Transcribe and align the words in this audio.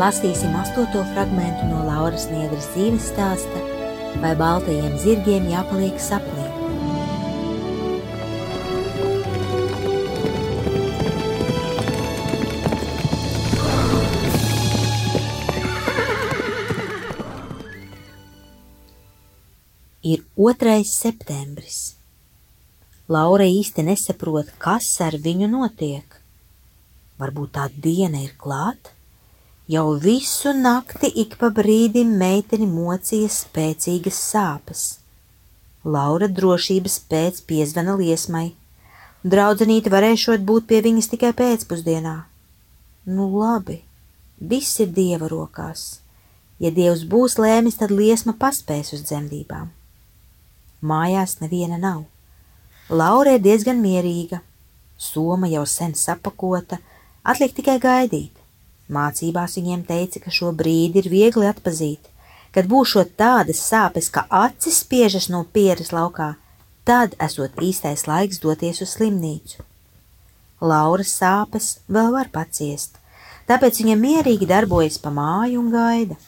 Lasīsim 0.00 0.54
astoto 0.56 1.02
fragment 1.12 1.58
no 1.68 1.82
Lauras 1.84 2.22
Niedras 2.32 2.64
dzīves 2.72 3.10
stāsta, 3.12 3.58
vai 4.22 4.30
baltajiem 4.40 4.94
zirgiem 5.02 5.50
jāpaliek 5.52 5.98
sapnī. 6.00 6.46
Ir 20.08 20.24
2. 20.40 20.78
septembris. 20.88 21.82
Laura 23.12 23.44
īsti 23.44 23.84
nesaprot, 23.84 24.56
kas 24.56 24.88
ar 25.04 25.20
viņu 25.20 25.52
notiek. 25.52 26.18
Varbūt 27.20 27.54
tā 27.60 27.68
diena 27.76 28.24
ir 28.24 28.32
klāta? 28.40 28.96
Jau 29.72 29.94
visu 29.96 30.50
nakti 30.52 31.08
ik 31.22 31.38
pa 31.40 31.48
brīdim 31.56 32.10
meiteni 32.20 32.66
mocīja 32.68 33.30
spēcīgas 33.32 34.18
sāpes. 34.20 34.80
Laura 35.94 36.28
drošības 36.28 36.96
pēc 37.12 37.38
piezvana 37.48 37.94
liesmai. 37.96 38.50
Draudzenīte 39.24 39.92
varēšot 39.94 40.44
būt 40.50 40.66
pie 40.68 40.82
viņas 40.84 41.08
tikai 41.14 41.30
pēcpusdienā. 41.38 42.16
Nu 43.16 43.30
labi, 43.32 43.78
viss 44.52 44.82
ir 44.84 44.92
Dieva 44.98 45.30
rokās. 45.32 45.86
Ja 46.60 46.74
Dievs 46.74 47.06
būs 47.14 47.38
lēmis, 47.40 47.80
tad 47.80 47.96
liesma 47.96 48.36
paspēs 48.44 48.92
uz 48.98 49.06
dzemdībām. 49.08 49.72
Mājās 50.82 51.38
neviena 51.40 51.80
nav. 51.80 52.04
Laura 52.90 53.38
ir 53.38 53.46
diezgan 53.48 53.80
mierīga, 53.80 54.42
soma 54.98 55.48
jau 55.48 55.64
sen 55.64 55.96
sapakota, 55.96 56.82
atliek 57.24 57.56
tikai 57.56 57.80
gaidīt. 57.80 58.41
Mācībās 58.90 59.56
viņiem 59.58 59.84
teica, 59.86 60.20
ka 60.24 60.30
šo 60.30 60.50
brīdi 60.56 61.02
ir 61.02 61.10
viegli 61.12 61.46
atpazīt, 61.46 62.08
kad 62.52 62.68
būšot 62.68 63.14
tādas 63.16 63.62
sāpes, 63.64 64.10
ka 64.12 64.26
acis 64.28 64.82
spiežas 64.82 65.28
no 65.32 65.44
pieres 65.44 65.92
laukā, 65.94 66.34
tad 66.84 67.14
esot 67.22 67.60
īstais 67.62 68.06
laiks 68.08 68.42
doties 68.42 68.82
uz 68.84 68.96
slimnīcu. 68.96 69.62
Laura 70.60 71.06
sāpes 71.06 71.78
vēl 71.88 72.12
var 72.14 72.28
paciest, 72.34 72.98
tāpēc 73.48 73.80
viņa 73.82 73.96
mierīgi 73.98 74.46
darbojas 74.50 74.98
pa 75.02 75.10
māju 75.14 75.62
un 75.62 75.72
gaida. 75.72 76.18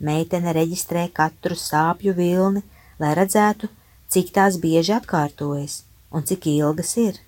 Meitene 0.00 0.54
reģistrē 0.56 1.10
katru 1.12 1.58
sāpju 1.58 2.14
vilni, 2.16 2.62
lai 2.98 3.12
redzētu, 3.18 3.68
cik 4.08 4.32
tās 4.34 4.56
bieži 4.62 4.96
atkārtojas 4.96 5.82
un 6.10 6.24
cik 6.26 6.48
ilgas 6.54 6.96
ir. 6.98 7.20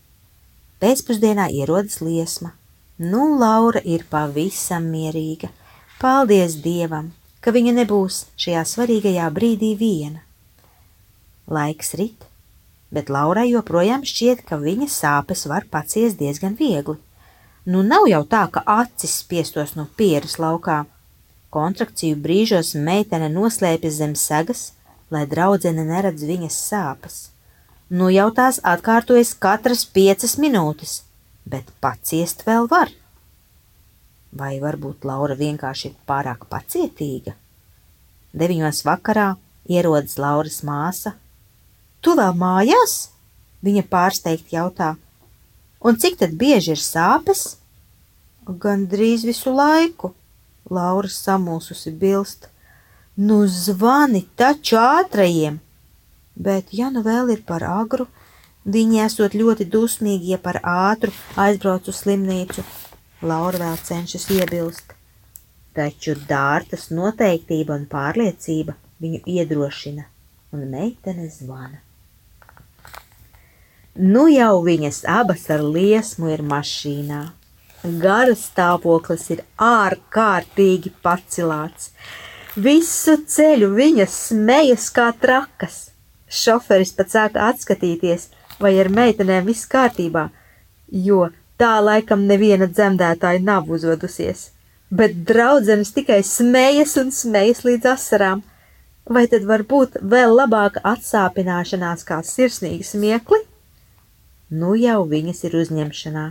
Pēcpusdienā 0.82 1.46
ierodas 1.54 2.00
liesma, 2.02 2.56
Nu, 3.02 3.22
Laura 3.38 3.80
ir 3.82 4.04
pavisam 4.06 4.84
mierīga. 4.92 5.48
Paldies 5.98 6.52
Dievam, 6.62 7.08
ka 7.42 7.50
viņa 7.50 7.72
nebūs 7.80 8.18
šajā 8.38 8.62
svarīgajā 8.72 9.24
brīdī 9.34 9.70
viena. 9.80 10.20
Laiks 11.50 11.96
rit, 11.98 12.28
bet 12.94 13.10
Laurai 13.10 13.48
joprojām 13.48 14.06
šķiet, 14.06 14.44
ka 14.46 14.60
viņa 14.62 14.86
sāpes 14.94 15.48
var 15.50 15.66
paciest 15.72 16.20
diezgan 16.22 16.54
viegli. 16.60 16.94
Nu, 17.66 17.82
nav 17.82 18.06
jau 18.12 18.22
tā, 18.22 18.44
ka 18.54 18.62
acis 18.78 19.18
spiestos 19.24 19.74
no 19.74 19.88
pieres 19.98 20.38
laukā. 20.38 20.84
Kontrakciju 21.50 22.22
brīžos 22.22 22.76
meitene 22.78 23.32
noslēpjas 23.34 23.98
zem 23.98 24.14
segas, 24.14 24.66
lai 25.10 25.26
draudzene 25.26 25.90
neredz 25.90 26.22
viņas 26.28 26.64
sāpes. 26.70 27.22
Nu, 27.90 28.14
jau 28.14 28.30
tās 28.30 28.62
atkārtojas 28.62 29.34
katras 29.34 29.88
piecas 29.96 30.38
minūtes 30.38 31.00
bet 31.44 31.70
paciest 31.80 32.44
vēl 32.46 32.68
var. 32.70 32.90
Vai 34.32 34.56
varbūt 34.62 35.04
Laura 35.04 35.36
vienkārši 35.36 35.90
ir 35.90 35.96
pārāk 36.08 36.46
pacietīga? 36.50 37.34
Deviņos 38.32 38.80
vakarā 38.88 39.34
ierodas 39.68 40.16
Lauras 40.18 40.62
māsa. 40.64 41.14
Tu 42.00 42.14
vēl 42.16 42.32
mājās? 42.38 43.10
Viņa 43.62 43.82
pārsteigti 43.90 44.56
jautā. 44.56 44.94
Un 45.82 45.98
cik 46.00 46.16
tad 46.22 46.32
bieži 46.38 46.72
ir 46.74 46.80
sāpes? 46.80 47.58
Gan 48.46 48.88
drīz 48.90 49.26
visu 49.26 49.52
laiku, 49.54 50.14
Laura 50.70 51.10
samulsusi 51.10 51.92
bilst. 51.92 52.48
Nu 53.16 53.44
zvani 53.46 54.24
taču 54.36 54.78
ātrajiem! 54.80 55.60
Bet, 56.34 56.72
ja 56.72 56.88
nu 56.90 57.02
vēl 57.04 57.34
ir 57.34 57.42
par 57.46 57.62
agru, 57.68 58.06
Viņi 58.62 59.00
esot 59.02 59.32
ļoti 59.34 59.64
dusmīgi, 59.66 60.28
ja 60.30 60.38
par 60.38 60.60
ātru 60.62 61.10
aizbrauc 61.34 61.88
uz 61.90 61.96
slimnīcu. 61.98 62.62
Laura 63.26 63.58
vēl 63.58 63.78
cenšas 63.82 64.28
iebilst, 64.30 64.92
taču 65.74 66.14
dārtas 66.28 66.90
noteiktība 66.94 67.74
un 67.74 67.88
pārliecība 67.90 68.76
viņu 69.02 69.18
iedrošina, 69.26 70.04
un 70.54 70.68
meitene 70.70 71.26
zvana. 71.30 71.80
Nu 73.98 74.28
jau 74.30 74.62
viņas 74.62 75.02
abas 75.10 75.48
ar 75.50 75.62
liesmu 75.62 76.30
ir 76.30 76.42
mašīnā. 76.46 77.22
Garas 77.82 78.44
stāvoklis 78.46 79.26
ir 79.34 79.42
ārkārtīgi 79.58 80.92
pacilāts. 81.02 81.90
Visu 82.54 83.16
ceļu 83.26 83.72
viņas 83.74 84.20
smejas 84.28 84.86
kā 84.94 85.08
trakas. 85.18 85.80
Šoferis 86.30 86.94
pat 86.94 87.10
sāka 87.10 87.48
atskatīties– 87.50 88.28
vai 88.62 88.76
ar 88.80 88.90
meitenēm 88.92 89.46
viss 89.48 89.68
kārtībā, 89.70 90.28
jo 91.06 91.26
tā 91.60 91.76
laikam 91.84 92.26
neviena 92.28 92.68
dzemdētāja 92.70 93.42
nav 93.42 93.70
uzvedusies, 93.70 94.50
bet 94.90 95.22
draudzenes 95.28 95.92
tikai 95.96 96.20
smējas 96.26 96.96
un 97.02 97.12
smējas 97.14 97.64
līdz 97.68 97.92
asarām. 97.96 98.42
Vai 99.02 99.24
tad 99.26 99.42
var 99.48 99.64
būt 99.66 99.96
vēl 100.06 100.36
labāka 100.38 100.78
atsāpināšanās 100.86 102.04
kā 102.06 102.20
sirsnīgi 102.22 102.86
smiekli? 102.86 103.40
Nu 104.54 104.76
jau 104.78 105.00
viņas 105.10 105.42
ir 105.48 105.56
uzņemšanā. 105.58 106.26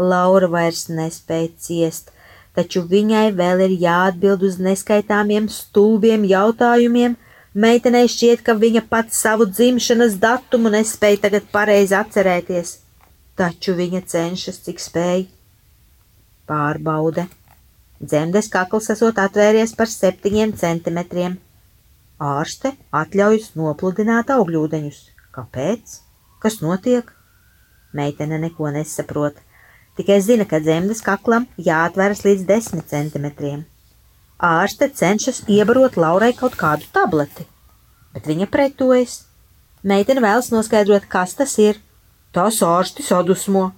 Laura 0.00 0.48
vairs 0.50 0.86
nespēja 0.88 1.50
ciest, 1.66 2.08
taču 2.56 2.84
viņai 2.88 3.26
vēl 3.36 3.66
ir 3.66 3.74
jāatbild 3.84 4.46
uz 4.48 4.56
neskaitāmiem 4.62 5.50
stulbiem 5.50 6.24
jautājumiem, 6.30 7.18
Meitenei 7.54 8.08
šķiet, 8.10 8.40
ka 8.42 8.56
viņa 8.58 8.80
pats 8.90 9.20
savu 9.22 9.46
dzimšanas 9.46 10.16
datumu 10.18 10.72
nespēja 10.74 11.20
tagad 11.28 11.44
pareizi 11.54 11.94
atcerēties, 11.94 12.72
taču 13.38 13.76
viņa 13.78 14.00
cenšas, 14.10 14.58
cik 14.66 14.82
spēj. 14.82 15.28
Pārbaude. 16.50 17.28
Dzemdes 18.02 18.50
kakls 18.50 18.90
esot 18.90 19.20
atvēries 19.22 19.74
par 19.78 19.86
septiņiem 19.92 20.56
centimetriem. 20.58 21.36
Ārste 22.18 22.72
atļaujas 22.90 23.52
nopludināt 23.54 24.32
augļūdeņus. 24.34 24.98
Kāpēc? 25.38 25.94
Kas 26.42 26.58
notiek? 26.62 27.06
Meitene 27.94 28.40
neko 28.42 28.72
nesaprot, 28.74 29.38
tikai 29.94 30.18
zina, 30.26 30.42
ka 30.50 30.58
dzemdes 30.58 31.06
kaklam 31.06 31.46
jāatveras 31.70 32.26
līdz 32.26 32.44
desmit 32.50 32.90
centimetriem. 32.90 33.62
Ārste 34.44 34.90
cenšas 34.92 35.38
iebarot 35.48 35.94
Laurai 35.96 36.34
kaut 36.36 36.56
kādu 36.60 36.84
tableti, 36.92 37.46
bet 38.12 38.26
viņa 38.28 38.48
pretojas. 38.52 39.22
Meitene 39.84 40.20
vēlas 40.20 40.50
noskaidrot, 40.52 41.06
kas 41.08 41.32
tas 41.38 41.54
ir. 41.62 41.78
Tas 42.34 42.58
ārsti 42.66 43.04
sadusmo, 43.06 43.70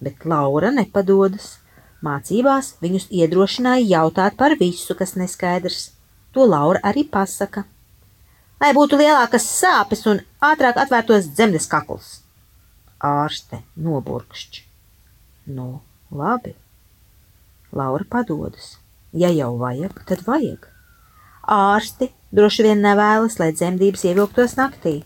bet 0.00 0.24
Laura 0.24 0.70
nepadodas. 0.72 1.58
Mācībās 2.04 2.70
viņus 2.84 3.08
iedrošināja 3.12 3.84
jautāt 3.90 4.38
par 4.40 4.54
visu, 4.60 4.96
kas 4.96 5.12
neskaidrs. 5.20 5.90
To 6.32 6.46
Laura 6.48 6.80
arī 6.84 7.04
pasaka. 7.16 7.64
Lai 8.60 8.70
būtu 8.76 8.96
lielākas 9.00 9.44
sāpes 9.58 10.06
un 10.08 10.22
ātrāk 10.40 10.80
atvērtos 10.80 11.28
dzemdes 11.34 11.68
kakls. 11.68 12.14
Ārste 13.04 13.60
noburkšķi. 13.76 14.64
Nu, 15.52 15.82
labi. 16.08 16.54
Laura 17.76 18.08
padodas. 18.08 18.78
Ja 19.14 19.30
jau 19.30 19.52
vajag, 19.60 20.00
tad 20.08 20.24
vajag. 20.26 20.64
Ārsti 21.46 22.08
droši 22.34 22.64
vien 22.66 22.80
nevēlas, 22.82 23.36
lai 23.38 23.52
dzemdības 23.54 24.02
ievilktos 24.10 24.56
naktī. 24.58 25.02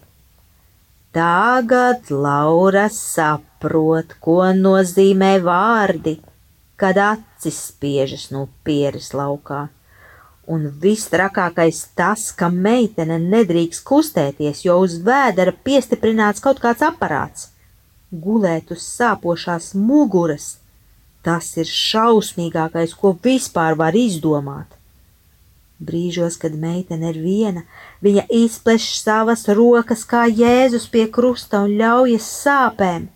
Tagad 1.13 2.09
Laura 2.13 2.87
saprot, 2.93 4.15
ko 4.25 4.39
nozīmē 4.57 5.35
vārdi, 5.45 6.19
kad 6.81 7.01
acis 7.01 7.59
spiežas 7.73 8.29
no 8.33 8.47
pieres 8.65 9.11
laukā. 9.17 9.67
Un 10.49 10.65
viss 10.81 11.11
trakākais 11.13 11.83
tas, 11.99 12.31
ka 12.33 12.49
meitene 12.49 13.19
nedrīkst 13.21 13.85
kustēties, 13.85 14.63
jo 14.65 14.79
uz 14.85 14.97
vēdera 15.05 15.53
piestiprināts 15.53 16.41
kaut 16.45 16.63
kāds 16.65 16.87
aparāts. 16.87 17.51
Gulēt 18.09 18.73
uz 18.73 18.87
sāpošās 18.89 19.75
muguras 19.77 20.55
Tas 21.29 21.51
ir 21.61 21.69
šausmīgākais, 21.69 22.95
ko 22.97 23.13
vispār 23.25 23.75
var 23.77 23.97
izdomāt. 23.99 24.79
Brīžos, 25.79 26.39
kad 26.41 26.55
meitene 26.59 27.13
ir 27.13 27.19
viena, 27.23 27.63
viņa 28.03 28.25
izpleš 28.39 28.87
savas 29.03 29.45
rokas 29.59 30.07
kā 30.09 30.25
Jēzus 30.27 30.89
pie 30.95 31.05
krusta 31.19 31.61
un 31.67 31.77
ļaujas 31.83 32.31
sāpēm. 32.47 33.07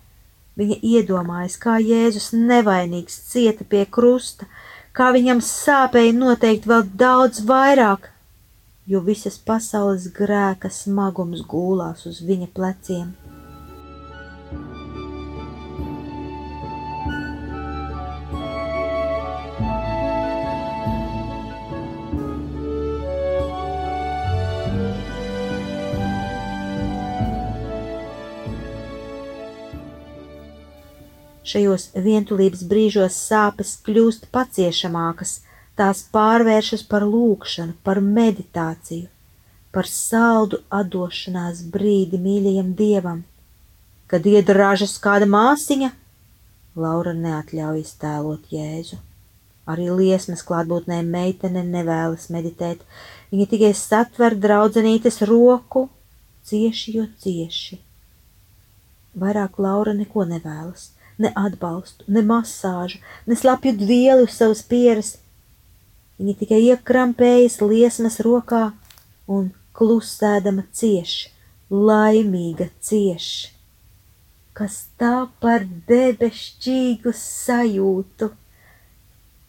Viņa 0.60 0.78
iedomājas, 0.84 1.56
kā 1.64 1.78
Jēzus 1.80 2.30
nevainīgs 2.36 3.16
cieta 3.32 3.64
pie 3.64 3.86
krusta, 3.96 4.46
kā 4.92 5.08
viņam 5.16 5.40
sāpēja 5.48 6.12
noteikti 6.20 6.68
vēl 6.68 6.86
daudz 7.02 7.40
vairāk, 7.48 8.10
jo 8.86 9.00
visas 9.08 9.40
pasaules 9.40 10.10
grēka 10.12 10.68
smagums 10.68 11.46
gūlās 11.48 12.04
uz 12.12 12.20
viņa 12.28 12.52
pleciem. 12.52 13.14
Šajos 31.52 31.90
vientulības 32.04 32.62
brīžos 32.64 33.16
sāpes 33.28 33.75
kļūst 33.84 34.31
paciešamākas, 34.32 35.32
tās 35.76 35.99
pārvēršas 36.14 36.84
par 36.88 37.04
lūkšanu, 37.04 37.75
par 37.84 38.00
meditāciju, 38.00 39.10
par 39.75 39.88
saldu 39.90 40.62
atdošanās 40.78 41.60
brīdi 41.75 42.20
mīļajam 42.22 42.70
dievam. 42.78 43.19
Kad 44.08 44.28
iedražas 44.31 44.94
kāda 45.02 45.28
māsiņa, 45.28 45.90
Laura 46.76 47.12
neatļaujas 47.12 47.93
tēlot 48.00 48.48
Jēzu. 48.55 48.96
Arī 49.69 49.90
liesmas 49.93 50.40
klātbūtnē 50.48 51.02
meitene 51.05 51.66
nevēlas 51.69 52.31
meditēt, 52.32 52.81
viņa 53.34 53.48
tikai 53.52 53.75
satver 53.76 54.38
draudzenītes 54.46 55.20
roku, 55.28 55.84
cieši 56.48 56.96
jo 56.96 57.06
cieši. 57.20 57.78
Vairāk 59.20 59.60
Laura 59.60 59.93
neko 59.93 60.25
nevēlas 60.32 60.88
ne 61.18 61.32
atbalstu, 61.36 62.04
ne 62.08 62.22
masāžu, 62.26 63.00
ne 63.26 63.36
slapju 63.36 63.74
vielu 63.78 64.26
uz 64.26 64.36
savas 64.38 64.62
pieres. 64.66 65.16
Viņa 66.18 66.34
tikai 66.42 66.60
iekrampējas 66.68 67.58
liesmas 67.64 68.20
rokā 68.24 68.62
un 69.26 69.50
klusēdama 69.76 70.66
cieš, 70.72 71.16
laimīga 71.70 72.68
cieš. 72.80 73.30
Kas 74.52 74.84
tā 75.00 75.26
par 75.40 75.64
debešķīgu 75.88 77.14
sajūtu, 77.16 78.28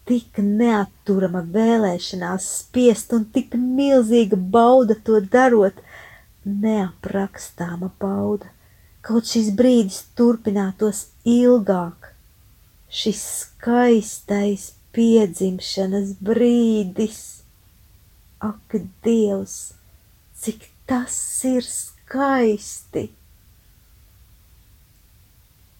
tik 0.07 0.39
neatturama 0.43 1.43
vēlēšanās 1.53 2.47
spiest 2.63 3.13
un 3.15 3.27
tik 3.35 3.55
milzīga 3.59 4.39
bauda 4.55 4.95
to 4.95 5.19
darot, 5.35 5.83
neaprakstāma 6.43 7.91
bauda 7.99 8.51
kaut 9.03 9.27
šis 9.27 9.49
brīdis 9.59 9.99
turpinātos 10.17 11.07
ilgāk, 11.27 12.13
šis 12.87 13.23
skaistais 13.41 14.69
piedzimšanas 14.95 16.15
brīdis. 16.23 17.19
Ak, 18.43 18.75
Dievs, 19.03 19.73
cik 20.39 20.69
tas 20.87 21.17
ir 21.47 21.67
skaisti! 21.67 23.09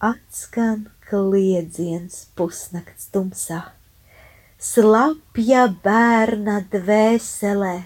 Atskan 0.04 0.86
kliedziens 1.08 2.26
pusnakts 2.36 3.08
tumsā, 3.12 3.60
slapja 4.60 5.66
bērna 5.84 6.58
dvēselē. 6.72 7.76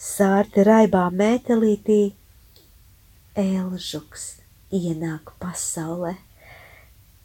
Sārti 0.00 0.64
raibā 0.66 1.04
mētelītī 1.14 2.00
Elžuks 3.38 4.40
ienāk 4.74 5.30
pasaulē. 5.38 6.16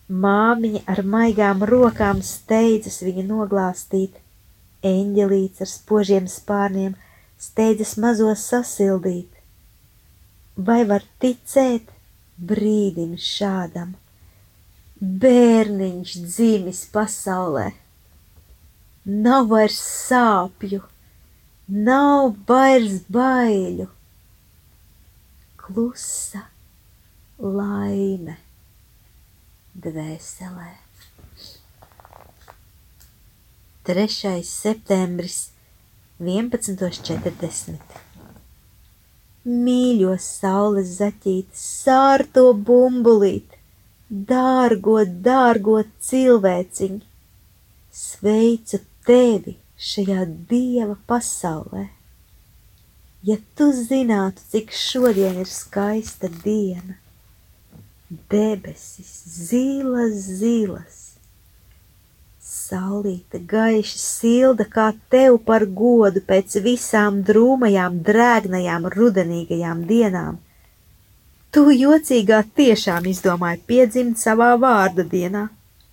Māmiņa 0.05 0.83
ar 0.85 1.01
maigām 1.01 1.63
rokām 1.65 2.21
steidzas 2.21 2.99
viņu 3.01 3.23
noglāstīt, 3.25 4.19
eņģelīts 4.85 5.65
ar 5.65 5.71
spožiem 5.71 6.27
spārniem 6.29 6.93
steidzas 7.41 7.95
mazos 7.97 8.45
sasildīt. 8.51 9.31
Vai 10.55 10.83
var 10.85 11.01
ticēt 11.19 11.89
brīdim 12.37 13.17
šādam? 13.17 13.95
Bērniņš 15.01 16.13
dzimis 16.21 16.85
pasaulē, 16.93 17.71
nav 19.05 19.49
vairs 19.49 19.81
sāpju, 19.81 20.85
nav 21.67 22.37
vairs 22.47 23.01
baiļu 23.09 23.89
klusa 25.65 26.43
laime 27.41 28.35
dvēselē. 29.81 30.67
3. 33.89 34.33
septembris 34.49 35.39
11.40. 36.21 37.97
Mīļo 39.65 40.13
saules 40.21 40.93
zaķīt, 40.99 41.49
sārto 41.63 42.45
bumbulīt, 42.69 43.57
dārgo, 44.33 44.99
dārgo 45.31 45.81
cilvēciņu, 46.11 47.01
sveicu 48.05 48.83
tevi 49.09 49.57
šajā 49.89 50.29
dieva 50.53 50.97
pasaulē. 51.09 51.89
Ja 53.25 53.39
tu 53.57 53.71
zinātu, 53.73 54.43
cik 54.51 54.73
šodien 54.77 55.39
ir 55.41 55.47
skaista 55.49 56.29
diena, 56.43 56.99
debesis, 58.29 59.13
zilas, 59.47 60.19
zilas, 60.41 60.99
saulīta 62.45 63.41
gaiša 63.55 63.97
silda 64.03 64.69
kā 64.77 64.91
tev 65.09 65.39
par 65.49 65.65
godu 65.81 66.21
pēc 66.29 66.59
visām 66.67 67.23
drūmajām, 67.25 67.97
drēgnajām, 68.05 68.89
rudenīgajām 68.93 69.85
dienām. 69.89 70.37
Tu 71.49 71.67
jocīgā 71.81 72.43
tiešām 72.61 73.09
izdomāji 73.09 73.63
piedzimt 73.71 74.21
savā 74.21 74.53
vārda 74.61 75.07
dienā, 75.17 75.47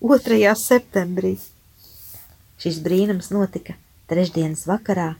2. 0.04 0.42
septembrī. 0.68 1.38
Šis 2.60 2.82
brīnums 2.84 3.32
notika 3.32 3.80
trešdienas 4.12 4.68
vakarā, 4.68 5.14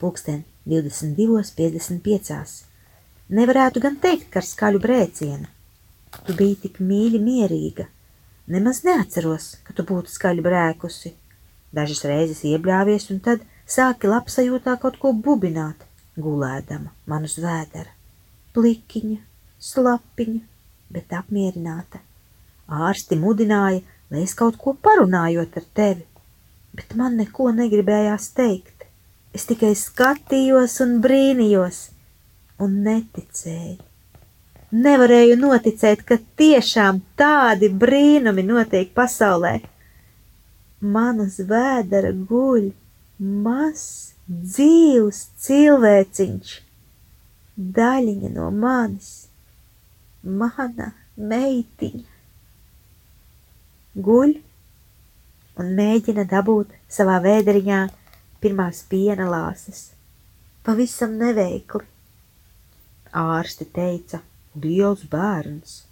pulksten 0.00 0.46
22.55. 0.68 2.48
Nevarētu 3.28 3.80
gan 3.84 3.96
teikt, 4.00 4.28
ka 4.32 4.40
ar 4.42 4.46
skaļu 4.48 4.80
brēcienu. 4.84 5.48
Tu 6.24 6.34
biji 6.36 6.56
tik 6.64 6.80
mīļi 6.80 7.20
mierīga. 7.20 7.84
Nemaz 8.48 8.82
neatceros, 8.84 9.58
ka 9.64 9.74
tu 9.76 9.84
būtu 9.88 10.08
skaļi 10.12 10.44
brēkusi. 10.44 11.12
Dažas 11.76 12.04
reizes 12.08 12.40
iebļāvies 12.48 13.10
un 13.12 13.20
tad 13.24 13.44
sāki 13.68 14.08
labsajūtā 14.08 14.78
kaut 14.80 14.96
ko 15.02 15.12
bubināt, 15.12 15.84
gulēdama 16.16 16.94
man 17.10 17.28
uz 17.28 17.36
vēdera. 17.42 17.92
Plikiņa, 18.56 19.18
slapiņa, 19.60 20.40
bet 20.92 21.12
apmierināta. 21.12 22.00
Ārsti 22.68 23.16
mudināja, 23.20 23.84
lai 24.12 24.24
es 24.24 24.34
kaut 24.36 24.56
ko 24.60 24.72
parunājot 24.72 25.60
ar 25.60 25.68
tevi, 25.76 26.04
bet 26.76 26.96
man 26.96 27.16
neko 27.20 27.52
negribējās 27.56 28.32
teikt. 28.36 28.77
Es 29.36 29.44
tikai 29.48 29.74
skatījos 29.76 30.78
un 30.84 30.98
brīnījos, 31.04 31.82
un 32.64 32.80
neticēju. 32.86 33.78
Nevarēju 34.68 35.36
noticēt, 35.40 36.02
ka 36.04 36.18
tiešām 36.36 37.00
tādi 37.16 37.70
brīnumi 37.72 38.44
notiek 38.44 38.92
pasaulē. 38.94 39.60
man 40.80 41.20
uz 41.20 41.38
vēdera 41.48 42.12
guļ 42.28 42.68
mazs, 43.18 44.14
dzīvs 44.28 45.20
cilvēciņš, 45.44 46.52
daļiņa 47.78 48.30
no 48.34 48.50
manis, 48.54 49.08
mana 50.22 50.92
meitiņa. 51.16 52.04
Guļ 54.08 54.34
un 55.58 55.72
mēģina 55.80 56.26
dabūt 56.30 56.76
savā 56.92 57.18
vēderiņā 57.24 57.80
pirmās 58.42 58.82
piena 58.88 59.26
lāses. 59.30 59.90
Pavisam 60.64 61.16
neveikli. 61.18 61.84
Ārsti 63.18 63.66
teica, 63.72 64.20
liels 64.62 65.04
bērns. 65.08 65.82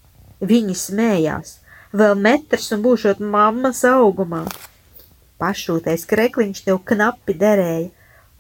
Viņi 0.45 0.75
smējās, 0.77 1.55
vēl 1.97 2.15
metrs 2.21 2.69
un 2.77 2.83
būšot 2.85 3.23
mammas 3.25 3.83
augumā. 3.89 4.45
Pašūtais 5.41 6.05
krekliņš 6.09 6.63
tev 6.69 6.83
knapi 6.91 7.37
derēja, 7.41 7.89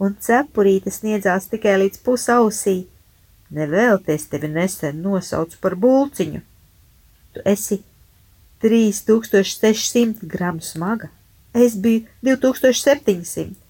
un 0.01 0.17
cepurīte 0.21 0.93
sniedzās 0.93 1.49
tikai 1.53 1.79
līdz 1.81 2.03
pusausī. 2.05 2.79
Nevēlties 3.57 4.29
tevi 4.29 4.51
nesen 4.53 5.01
nosauc 5.05 5.57
par 5.63 5.77
bulciņu. 5.81 6.43
Tu 7.33 7.45
esi 7.49 7.81
3600 8.65 10.25
gramu 10.25 10.65
smaga, 10.65 11.09
es 11.55 11.77
biju 11.81 12.05
2700 12.25 13.66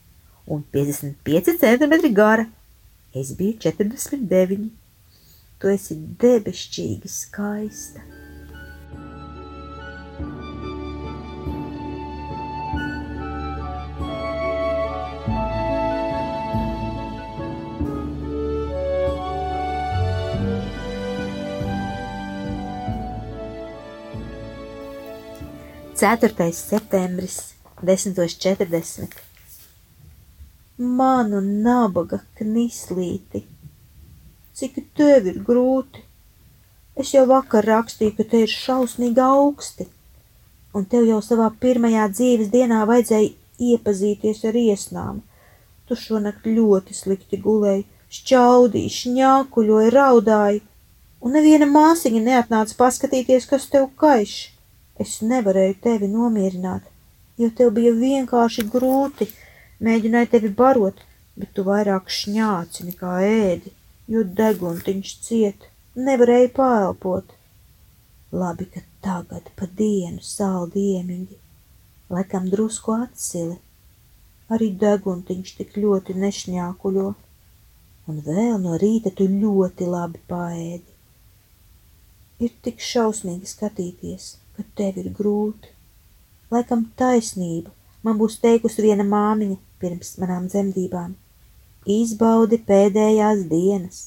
un 0.46 0.62
55 0.72 1.58
centimetri 1.58 2.12
gara, 2.12 2.46
es 3.14 3.34
biju 3.36 3.58
49. 3.58 4.70
Tu 5.58 5.72
esi 5.72 5.96
debesšķīgi 6.20 7.10
skaista. 7.10 8.04
Ceturtais 25.96 26.58
septembris, 26.60 27.54
10.40. 27.82 29.25
Manu 30.78 31.38
nabaga 31.40 32.18
knislīti, 32.36 33.40
cik 34.52 34.74
tev 34.92 35.28
ir 35.30 35.38
grūti. 35.40 36.02
Es 37.00 37.14
jau 37.14 37.22
vakar 37.30 37.64
rakstīju, 37.64 38.12
ka 38.18 38.26
te 38.28 38.42
ir 38.44 38.52
šausmīgi 38.52 39.22
augsti, 39.24 39.86
un 40.76 40.84
tev 40.84 41.06
jau 41.08 41.22
savā 41.24 41.46
pirmajā 41.62 42.10
dzīves 42.12 42.50
dienā 42.52 42.82
vajadzēja 42.90 43.32
iepazīties 43.70 44.44
ar 44.50 44.58
iesnām. 44.60 45.22
Tu 45.88 45.96
šonakt 45.96 46.44
ļoti 46.44 46.98
slikti 46.98 47.40
gulēji, 47.40 47.86
šķaudīji, 48.18 48.92
šņākuļoji, 48.98 49.94
raudāji, 49.96 50.62
un 51.24 51.36
neviena 51.38 51.70
māsiņa 51.72 52.22
neatnāca 52.28 52.76
paskatīties, 52.82 53.48
kas 53.48 53.70
tev 53.72 53.88
kaiš. 53.96 54.36
Es 55.00 55.22
nevarēju 55.24 55.80
tevi 55.88 56.12
nomierināt, 56.12 56.84
jo 57.40 57.48
tev 57.56 57.72
bija 57.80 57.96
vienkārši 57.96 58.68
grūti. 58.76 59.32
Mēģināju 59.82 60.28
tevi 60.32 60.50
barot, 60.58 61.02
bet 61.36 61.50
tu 61.56 61.64
vairāk 61.66 62.08
šņāci 62.18 62.86
nekā 62.90 63.16
ēdi, 63.26 63.72
jo 64.12 64.22
deguntiņš 64.40 65.12
ciet, 65.26 65.66
nevarēja 66.08 66.52
pāelpot. 66.56 67.34
Labi, 68.32 68.68
ka 68.72 68.80
tagad 69.04 69.50
pa 69.58 69.68
dienu 69.80 70.24
saldi 70.24 70.86
iemiņi, 70.96 71.38
laikam 72.12 72.48
drusku 72.52 72.96
atsili. 72.96 73.58
Arī 74.52 74.70
deguntiņš 74.80 75.52
tik 75.58 75.76
ļoti 75.82 76.16
nešņākuļo, 76.22 77.06
un 78.08 78.24
vēl 78.30 78.56
no 78.62 78.78
rīta 78.80 79.12
tu 79.18 79.28
ļoti 79.28 79.90
labi 79.90 80.22
paēdi. 80.30 80.96
Ir 82.46 82.58
tik 82.62 82.82
šausmīgi 82.84 83.48
skatīties 83.50 84.34
ka 84.56 84.64
tev 84.78 84.96
ir 85.02 85.10
grūti. 85.16 85.72
Laikam 86.52 86.86
taisnību 87.00 87.72
man 88.06 88.18
būs 88.20 88.38
teikusi 88.42 88.84
viena 88.86 89.04
māmiņa 89.04 89.56
pirms 89.82 90.16
manām 90.22 90.48
dzemdībām. 90.52 91.14
Izbaudi 91.86 92.58
pēdējās 92.68 93.44
dienas, 93.50 94.00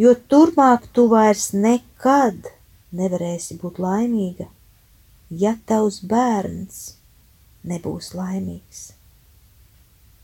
jo 0.00 0.14
turpmāk 0.32 0.86
tu 0.96 1.06
vairs 1.12 1.50
nekad 1.52 2.48
nevarēsi 2.96 3.58
būt 3.60 3.80
laimīga, 3.82 4.46
ja 5.30 5.56
tavs 5.66 6.00
bērns 6.10 6.78
nebūs 7.68 8.14
laimīgs. 8.16 8.86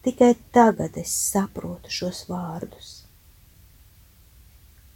Tikai 0.06 0.32
tagad 0.54 0.96
es 1.02 1.12
saprotu 1.32 1.90
šos 1.90 2.24
vārdus. 2.30 3.02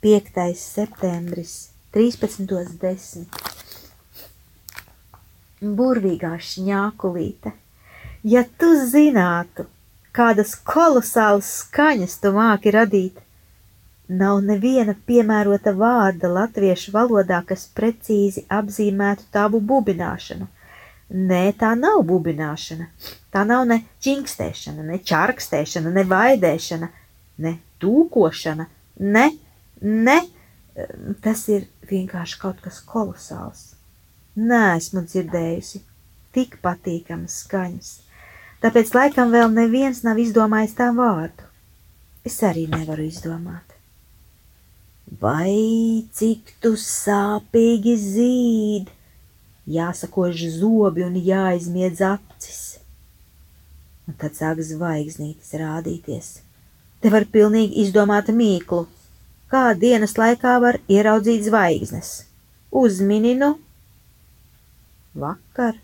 5. 0.00 0.54
septembris, 0.56 1.54
13.10 1.92 3.26
burvīgā 5.60 6.36
šņākulīte. 6.40 7.52
Ja 8.24 8.44
tu 8.60 8.70
zinātu, 8.88 9.66
kādas 10.16 10.54
kolosālas 10.66 11.50
skaņas 11.64 12.16
tu 12.22 12.32
māki 12.34 12.72
radīt, 12.74 13.18
nav 14.10 14.40
neviena 14.42 14.96
piemērota 15.06 15.72
vārda 15.78 16.30
latviešu 16.34 16.94
valodā, 16.94 17.42
kas 17.46 17.68
precīzi 17.74 18.44
apzīmētu 18.50 19.28
tavu 19.32 19.60
bubināšanu. 19.62 20.48
Nē, 21.10 21.44
tā 21.58 21.72
nav 21.78 22.02
bubināšana. 22.06 22.86
Tā 23.34 23.44
nav 23.46 23.64
ne 23.66 23.80
čingstēšana, 24.02 24.84
ne 24.86 24.98
čārkstēšana, 25.06 25.90
ne 25.94 26.04
vaidēšana, 26.06 26.90
ne 27.42 27.56
tūkošana, 27.82 28.66
ne, 29.00 29.26
ne. 29.82 30.18
Tas 31.22 31.42
ir 31.50 31.66
vienkārši 31.90 32.38
kaut 32.38 32.60
kas 32.62 32.78
kolosāls. 32.86 33.72
Nēsmu 34.38 35.02
dzirdējusi 35.06 35.82
tik 36.34 36.60
patīkamas 36.62 37.40
skaņas, 37.42 37.90
tāpēc 38.62 38.92
laikam 38.94 39.32
vēl 39.34 39.50
neviens 39.54 40.02
nav 40.06 40.20
izdomājis 40.20 40.76
tā 40.78 40.90
vārdu. 40.96 41.46
Es 42.24 42.36
arī 42.44 42.66
nevaru 42.68 43.06
izdomāt. 43.08 43.64
Vai 45.20 46.06
cik 46.14 46.52
tu 46.62 46.76
sāpīgi 46.78 47.96
zīd, 47.98 48.90
jāsakož 49.66 50.44
zobi 50.58 51.02
un 51.06 51.16
jāizmiedz 51.16 52.02
acis. 52.06 52.60
Un 54.06 54.16
tad 54.20 54.36
sāk 54.38 54.62
zvaigznītes 54.66 55.50
rādīties. 55.58 56.30
Te 57.00 57.10
var 57.10 57.24
pilnīgi 57.32 57.80
izdomāt 57.84 58.30
mīklu, 58.34 58.84
kā 59.50 59.70
dienas 59.74 60.16
laikā 60.20 60.58
var 60.62 60.78
ieraudzīt 60.90 61.46
zvaigznes. 61.48 62.10
Uzmini 62.70 63.34
nu! 63.38 63.54
Vakar 65.14 65.78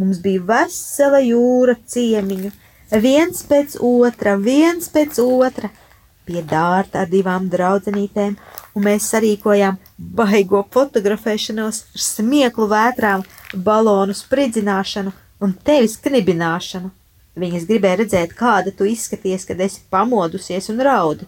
mums 0.00 0.20
bija 0.24 0.42
vesela 0.48 1.20
jūra 1.22 1.76
ciemiņu, 1.86 2.50
viens 3.02 3.42
pēc 3.48 3.78
otra, 3.80 4.36
viens 4.36 4.90
pēc 4.92 5.20
otra, 5.22 5.70
pie 6.24 6.42
dārta 6.42 7.04
ar 7.04 7.10
divām 7.10 7.48
draudzenītēm, 7.52 8.36
un 8.74 8.86
mēs 8.88 9.10
sarīkojām 9.12 9.78
baigo 9.98 10.64
fotografēšanos 10.74 11.80
ar 11.94 12.04
smieklu 12.08 12.68
vētrām, 12.72 13.24
balonu 13.54 14.16
spridzināšanu 14.16 15.12
un 15.44 15.54
tevis 15.66 15.96
knibināšanu. 16.02 16.90
Viņas 17.38 17.66
gribēja 17.66 17.98
redzēt, 18.04 18.34
kāda 18.38 18.70
tu 18.70 18.86
izskaties, 18.86 19.44
kad 19.48 19.60
esi 19.60 19.82
pamodusies 19.90 20.70
un 20.70 20.82
raudi. 20.86 21.26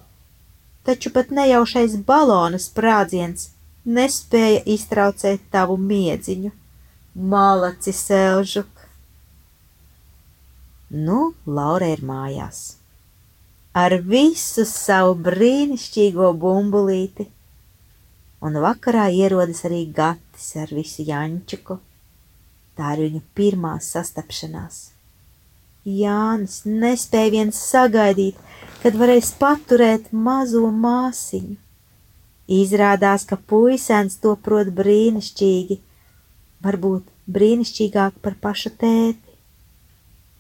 Taču 0.87 1.11
pat 1.11 1.33
nejaušais 1.35 1.97
balona 2.07 2.61
sprādziens 2.63 3.49
nespēja 3.87 4.63
iztraucēt 4.77 5.49
tavu 5.51 5.75
miedziņu. 5.83 6.53
Malaci 7.19 7.93
Selžuk. 7.97 8.69
Nu, 10.93 11.33
Laura 11.49 11.87
ir 11.89 12.03
mājās. 12.05 12.77
Ar 13.73 13.95
visu 14.05 14.67
savu 14.69 15.15
brīnišķīgo 15.25 16.29
bumbulīti, 16.43 17.25
un 18.45 18.61
vakarā 18.61 19.07
ierodas 19.09 19.65
arī 19.65 19.87
Gatis 19.97 20.51
ar 20.61 20.75
visu 20.77 21.09
Jančuku. 21.09 21.79
Tā 22.77 22.93
ir 22.99 23.07
viņu 23.07 23.23
pirmā 23.33 23.73
sastapšanās. 23.81 24.83
Jānis 25.89 26.67
nespēja 26.69 27.33
viens 27.39 27.65
sagaidīt, 27.73 28.37
kad 28.85 28.93
varēs 28.93 29.33
paturēt 29.41 30.13
mazo 30.13 30.69
māsiņu. 30.69 31.57
Izrādās, 32.61 33.25
ka 33.25 33.41
puisēns 33.41 34.21
to 34.21 34.37
prot 34.37 34.69
brīnišķīgi, 34.77 35.81
varbūt 36.65 37.09
brīnišķīgāk 37.33 38.21
par 38.23 38.37
pašu 38.41 38.73
tēti. 38.81 39.23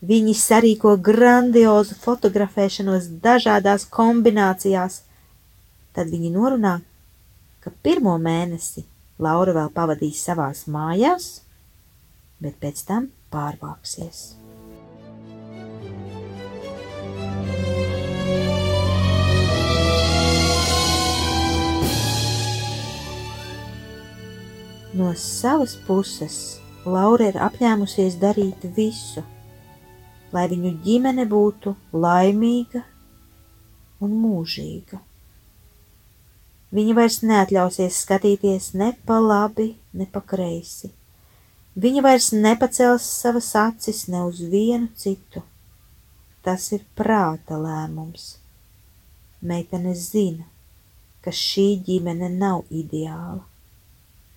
Viņi 0.06 0.34
sarīko 0.38 0.94
grandiozu 1.02 1.96
fotografēšanos 2.02 3.08
dažādās 3.24 3.86
kombinācijās. 3.90 5.00
Tad 5.96 6.12
viņi 6.12 6.30
norunā, 6.34 6.76
ka 7.64 7.72
pirmo 7.82 8.14
mēnesi 8.20 8.84
Laura 9.18 9.56
vēl 9.56 9.70
pavadīs 9.72 10.20
savās 10.28 10.66
mājās, 10.68 11.30
bet 12.44 12.60
pēc 12.60 12.84
tam 12.86 13.08
pārvāksies. 13.32 14.45
No 24.96 25.14
savas 25.14 25.76
puses 25.86 26.36
Laura 26.86 27.26
ir 27.28 27.36
apņēmusies 27.42 28.14
darīt 28.22 28.62
visu, 28.76 29.24
lai 30.32 30.44
viņu 30.48 30.70
ģimene 30.84 31.24
būtu 31.28 31.72
laimīga 31.92 32.84
un 34.06 34.14
mūžīga. 34.22 35.00
Viņa 36.76 36.94
vairs 36.98 37.18
neatļausies 37.26 37.98
skatīties 38.04 38.70
ne 38.78 38.92
pa 39.08 39.18
labi, 39.22 39.72
ne 39.92 40.06
pa 40.12 40.22
kreisi. 40.32 40.92
Viņa 41.76 42.04
vairs 42.06 42.30
nepacels 42.32 43.04
savas 43.20 43.50
acis 43.58 44.06
ne 44.12 44.22
uz 44.28 44.40
vienu 44.40 44.88
citu. 44.96 45.42
Tas 46.46 46.70
ir 46.72 46.86
prāta 46.96 47.58
lēmums. 47.60 48.36
Meitene 49.42 49.92
zina, 49.98 50.46
ka 51.20 51.34
šī 51.34 51.66
ģimene 51.84 52.30
nav 52.32 52.64
ideāla, 52.70 53.42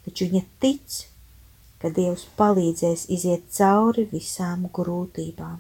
taču 0.10 0.28
viņa 0.34 0.44
tic, 0.60 1.00
ka 1.80 1.94
Dievs 1.96 2.26
palīdzēs 2.40 3.08
iziet 3.14 3.48
cauri 3.56 4.10
visām 4.12 4.68
grūtībām. 4.76 5.60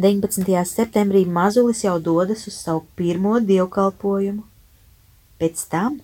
19. 0.00 0.46
septembrī 0.70 1.24
mazulis 1.26 1.82
jau 1.84 1.98
dodas 1.98 2.46
uz 2.46 2.54
savu 2.54 2.84
pirmo 2.96 3.40
dievkalpojumu. 3.42 4.44
Pēc 5.40 5.64
tam 5.72 5.98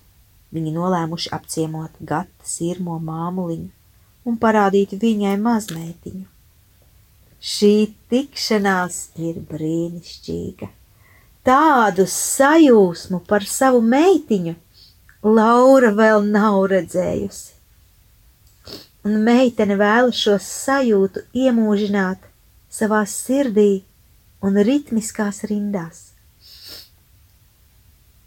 viņi 0.52 0.72
nolēmuši 0.74 1.30
apciemot 1.36 1.94
gata 2.00 2.50
sirmo 2.50 2.98
māmuliņu 2.98 3.70
un 4.26 4.38
parādīt 4.42 4.96
viņai 4.98 5.36
mazmeitiņu. 5.38 6.24
Šī 7.46 7.74
tikšanās 8.10 8.98
ir 9.22 9.38
brīnišķīga. 9.46 10.68
Tādu 11.46 12.08
sajūsmu 12.10 13.22
par 13.28 13.46
savu 13.46 13.84
meitiņu 13.86 14.56
Laura 15.26 15.88
vēl 15.90 16.22
nav 16.30 16.68
redzējusi. 16.70 17.54
Un 19.06 19.24
meitene 19.26 19.74
vēlas 19.80 20.20
šo 20.22 20.36
sajūtu 20.42 21.24
iemūžināt 21.34 22.22
savā 22.70 23.00
sirdī 23.10 23.82
un 24.46 24.60
ritmiskās 24.68 25.42
rindās. 25.50 26.12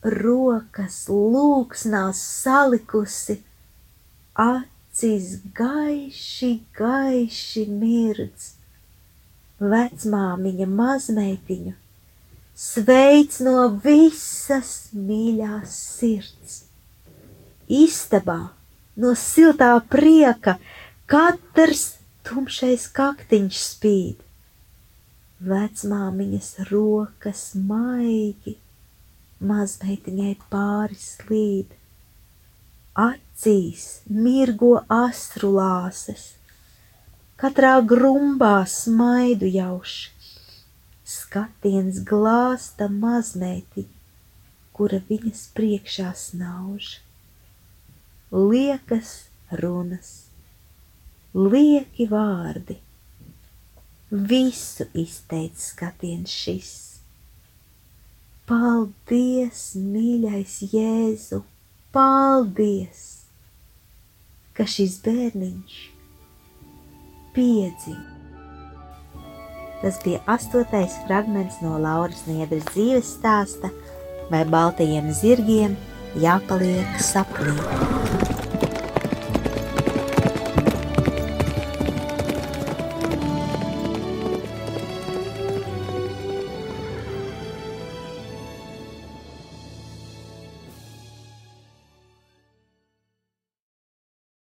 Rokas 0.03 1.01
lūksnās 1.07 2.19
salikusi, 2.43 3.37
acis 4.35 5.33
gaiši, 5.55 6.53
gaiši 6.75 7.67
mirdz. 7.71 8.53
Vecmāmiņa 9.59 10.67
mazmeitiņu 10.71 11.75
sveic 12.59 13.39
no 13.43 13.69
visas 13.83 14.73
mīļās 14.95 15.75
sirds 15.99 16.65
istabā 17.69 18.39
no 18.99 19.13
siltā 19.15 19.69
prieka 19.93 20.57
katrs 21.09 21.85
tumšais 22.27 22.89
kaktiņš 22.97 23.59
spīd. 23.65 24.25
Vecmāmiņas 25.39 26.49
rokas 26.67 27.43
maigi 27.55 28.57
mazmeitiņai 29.39 30.33
pāri 30.51 30.97
slīd, 30.99 31.71
acīs 32.99 33.85
mirgo 34.11 34.73
astrulāses, 34.91 36.33
katrā 37.39 37.77
grumbā 37.93 38.65
smaidu 38.67 39.47
jauš, 39.47 40.09
skatiens 41.07 42.03
glāsta 42.09 42.89
mazmeitiņu, 42.91 43.93
kura 44.75 44.99
viņas 45.07 45.45
priekšā 45.55 46.11
snauž 46.15 46.97
liekas 48.31 49.29
runas, 49.61 50.29
lieki 51.33 52.07
vārdi. 52.09 52.77
Visu 54.09 54.87
izteica 54.97 55.61
skatiens 55.61 56.33
šis. 56.33 56.71
Paldies, 58.49 59.75
mīļais 59.77 60.55
Jēzu, 60.71 61.43
paldies, 61.93 63.03
ka 64.57 64.65
šis 64.65 64.97
bērniņš 65.05 65.75
piedzima. 67.37 68.17
Tas 69.83 70.01
bija 70.03 70.19
astotais 70.25 70.97
fragments 71.05 71.61
no 71.61 71.77
Lauras 71.79 72.25
Niedras 72.27 72.65
dzīves 72.73 73.13
stāsta, 73.19 73.69
vai 74.33 74.41
baltajiem 74.49 75.13
zirgiem 75.21 75.77
jāpaliek 76.19 76.99
saplīt. 77.05 77.98